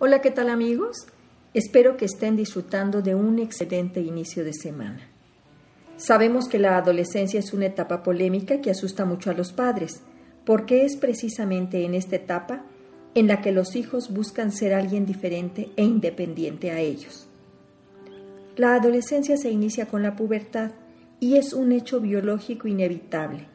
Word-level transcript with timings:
Hola, 0.00 0.20
¿qué 0.20 0.32
tal 0.32 0.50
amigos? 0.50 1.06
Espero 1.54 1.96
que 1.96 2.04
estén 2.04 2.34
disfrutando 2.34 3.00
de 3.00 3.14
un 3.14 3.38
excelente 3.38 4.00
inicio 4.00 4.44
de 4.44 4.52
semana. 4.52 5.08
Sabemos 5.96 6.48
que 6.48 6.58
la 6.58 6.76
adolescencia 6.76 7.38
es 7.38 7.52
una 7.52 7.66
etapa 7.66 8.02
polémica 8.02 8.60
que 8.60 8.72
asusta 8.72 9.04
mucho 9.04 9.30
a 9.30 9.34
los 9.34 9.52
padres, 9.52 10.00
porque 10.44 10.84
es 10.84 10.96
precisamente 10.96 11.84
en 11.84 11.94
esta 11.94 12.16
etapa 12.16 12.64
en 13.14 13.28
la 13.28 13.40
que 13.40 13.52
los 13.52 13.76
hijos 13.76 14.12
buscan 14.12 14.50
ser 14.50 14.74
alguien 14.74 15.06
diferente 15.06 15.70
e 15.76 15.84
independiente 15.84 16.72
a 16.72 16.80
ellos. 16.80 17.28
La 18.56 18.74
adolescencia 18.74 19.36
se 19.36 19.50
inicia 19.50 19.86
con 19.86 20.02
la 20.02 20.16
pubertad 20.16 20.72
y 21.20 21.36
es 21.36 21.52
un 21.52 21.70
hecho 21.70 22.00
biológico 22.00 22.66
inevitable. 22.66 23.46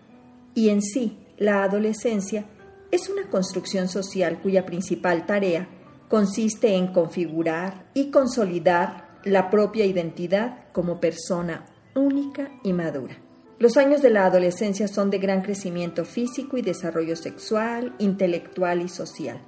Y 0.55 0.69
en 0.69 0.81
sí, 0.81 1.17
la 1.37 1.63
adolescencia 1.63 2.45
es 2.91 3.09
una 3.09 3.29
construcción 3.29 3.89
social 3.89 4.39
cuya 4.41 4.65
principal 4.65 5.25
tarea 5.25 5.67
consiste 6.09 6.75
en 6.75 6.87
configurar 6.87 7.85
y 7.93 8.09
consolidar 8.09 9.19
la 9.23 9.49
propia 9.49 9.85
identidad 9.85 10.71
como 10.71 10.99
persona 10.99 11.65
única 11.95 12.51
y 12.63 12.73
madura. 12.73 13.17
Los 13.59 13.77
años 13.77 14.01
de 14.01 14.09
la 14.09 14.25
adolescencia 14.25 14.87
son 14.87 15.09
de 15.09 15.19
gran 15.19 15.41
crecimiento 15.41 16.05
físico 16.05 16.57
y 16.57 16.61
desarrollo 16.61 17.15
sexual, 17.15 17.93
intelectual 17.99 18.81
y 18.81 18.89
social, 18.89 19.41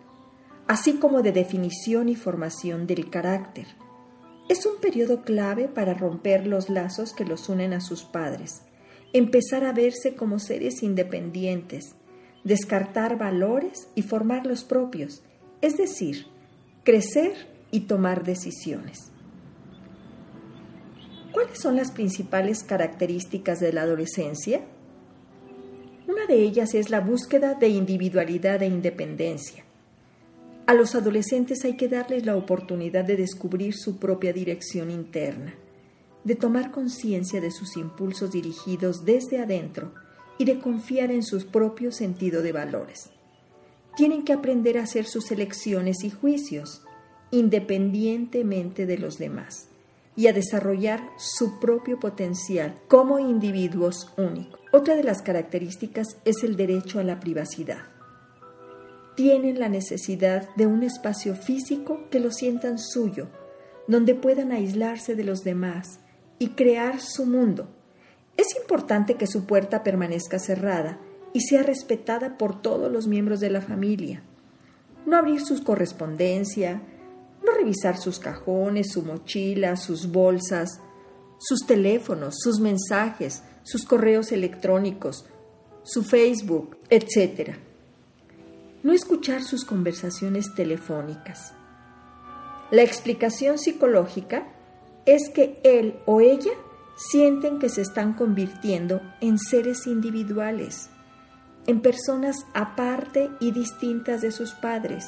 así 0.67 0.93
como 0.93 1.21
de 1.21 1.31
definición 1.31 2.09
y 2.09 2.15
formación 2.15 2.87
del 2.87 3.09
carácter. 3.09 3.67
Es 4.49 4.65
un 4.65 4.81
periodo 4.81 5.21
clave 5.21 5.69
para 5.69 5.93
romper 5.93 6.45
los 6.45 6.69
lazos 6.69 7.13
que 7.13 7.23
los 7.23 7.47
unen 7.47 7.73
a 7.73 7.79
sus 7.79 8.03
padres, 8.03 8.63
empezar 9.13 9.63
a 9.63 9.71
verse 9.71 10.13
como 10.13 10.39
seres 10.39 10.83
independientes, 10.83 11.95
descartar 12.43 13.17
valores 13.17 13.87
y 13.95 14.01
formar 14.01 14.45
los 14.45 14.65
propios, 14.65 15.23
es 15.61 15.77
decir, 15.77 16.27
crecer 16.83 17.47
y 17.69 17.81
tomar 17.81 18.23
decisiones. 18.23 19.11
¿Cuáles 21.31 21.59
son 21.59 21.75
las 21.75 21.91
principales 21.91 22.63
características 22.63 23.59
de 23.59 23.71
la 23.71 23.83
adolescencia? 23.83 24.61
Una 26.07 26.25
de 26.25 26.41
ellas 26.41 26.73
es 26.73 26.89
la 26.89 26.99
búsqueda 26.99 27.53
de 27.53 27.69
individualidad 27.69 28.61
e 28.63 28.67
independencia. 28.67 29.63
A 30.65 30.73
los 30.73 30.95
adolescentes 30.95 31.63
hay 31.65 31.77
que 31.77 31.87
darles 31.87 32.25
la 32.25 32.35
oportunidad 32.35 33.05
de 33.05 33.15
descubrir 33.15 33.75
su 33.75 33.97
propia 33.97 34.33
dirección 34.33 34.89
interna, 34.89 35.53
de 36.23 36.35
tomar 36.35 36.71
conciencia 36.71 37.41
de 37.41 37.51
sus 37.51 37.77
impulsos 37.77 38.31
dirigidos 38.31 39.05
desde 39.05 39.39
adentro 39.39 39.93
y 40.37 40.45
de 40.45 40.59
confiar 40.59 41.11
en 41.11 41.23
su 41.23 41.45
propio 41.47 41.91
sentido 41.91 42.41
de 42.41 42.51
valores. 42.51 43.11
Tienen 43.95 44.23
que 44.23 44.33
aprender 44.33 44.77
a 44.77 44.83
hacer 44.83 45.05
sus 45.05 45.31
elecciones 45.31 46.03
y 46.03 46.09
juicios 46.09 46.81
independientemente 47.31 48.85
de 48.85 48.97
los 48.97 49.17
demás 49.17 49.69
y 50.15 50.27
a 50.27 50.33
desarrollar 50.33 51.01
su 51.17 51.59
propio 51.59 51.99
potencial 51.99 52.75
como 52.87 53.19
individuos 53.19 54.11
únicos. 54.17 54.59
Otra 54.73 54.95
de 54.95 55.03
las 55.03 55.21
características 55.21 56.17
es 56.25 56.43
el 56.43 56.57
derecho 56.57 56.99
a 56.99 57.03
la 57.03 57.19
privacidad. 57.19 57.83
Tienen 59.15 59.59
la 59.59 59.69
necesidad 59.69 60.53
de 60.55 60.67
un 60.67 60.83
espacio 60.83 61.35
físico 61.35 62.09
que 62.09 62.19
lo 62.19 62.31
sientan 62.31 62.79
suyo, 62.79 63.27
donde 63.87 64.15
puedan 64.15 64.51
aislarse 64.51 65.15
de 65.15 65.23
los 65.23 65.43
demás 65.43 65.99
y 66.39 66.49
crear 66.49 66.99
su 66.99 67.25
mundo. 67.25 67.67
Es 68.37 68.55
importante 68.55 69.15
que 69.15 69.27
su 69.27 69.45
puerta 69.45 69.83
permanezca 69.83 70.39
cerrada 70.39 70.99
y 71.33 71.41
sea 71.41 71.63
respetada 71.63 72.37
por 72.37 72.61
todos 72.61 72.91
los 72.91 73.07
miembros 73.07 73.39
de 73.39 73.49
la 73.49 73.61
familia. 73.61 74.23
No 75.05 75.17
abrir 75.17 75.41
su 75.41 75.63
correspondencia, 75.63 76.81
no 77.43 77.51
revisar 77.53 77.97
sus 77.97 78.19
cajones, 78.19 78.91
su 78.91 79.03
mochila, 79.03 79.75
sus 79.75 80.11
bolsas, 80.11 80.79
sus 81.39 81.65
teléfonos, 81.65 82.35
sus 82.39 82.59
mensajes, 82.59 83.43
sus 83.63 83.85
correos 83.85 84.31
electrónicos, 84.31 85.25
su 85.83 86.03
Facebook, 86.03 86.77
etc. 86.89 87.55
No 88.83 88.93
escuchar 88.93 89.43
sus 89.43 89.65
conversaciones 89.65 90.53
telefónicas. 90.53 91.53
La 92.69 92.83
explicación 92.83 93.57
psicológica 93.57 94.47
es 95.05 95.29
que 95.29 95.59
él 95.63 95.95
o 96.05 96.21
ella 96.21 96.51
sienten 96.95 97.59
que 97.59 97.69
se 97.69 97.81
están 97.81 98.13
convirtiendo 98.13 99.01
en 99.19 99.39
seres 99.39 99.87
individuales, 99.87 100.89
en 101.67 101.81
personas 101.81 102.45
aparte 102.53 103.29
y 103.39 103.51
distintas 103.51 104.21
de 104.21 104.31
sus 104.31 104.51
padres 104.53 105.05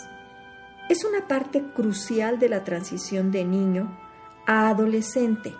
es 0.90 1.06
una 1.06 1.28
parte 1.28 1.64
crucial 1.74 2.40
de 2.40 2.50
la 2.50 2.64
transición 2.64 3.32
de 3.32 3.46
niño 3.46 3.98
a 4.46 4.70
adolescente. 4.70 5.54